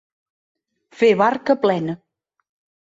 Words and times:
Fer 1.03 1.11
barca 1.21 1.59
plena. 1.69 1.99